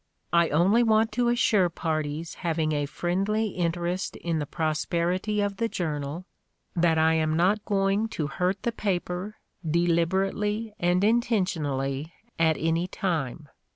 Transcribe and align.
I 0.33 0.49
only 0.49 0.81
want 0.81 1.11
to 1.11 1.27
assure 1.27 1.69
parties 1.69 2.33
having 2.41 2.71
a 2.71 2.87
friendly 2.87 3.49
interest 3.49 4.15
in 4.15 4.39
the 4.39 4.47
prosperity 4.47 5.41
of 5.41 5.57
the 5.57 5.67
journal 5.69 6.25
that 6.75 6.97
I 6.97 7.13
am 7.13 7.37
not 7.37 7.63
going 7.65 8.07
to 8.17 8.25
hurt 8.25 8.63
the 8.63 8.71
paper 8.71 9.35
deliberately 9.63 10.73
and 10.79 11.03
in 11.03 11.21
tentionally 11.21 12.13
at 12.39 12.57
any 12.57 12.87
time. 12.87 13.47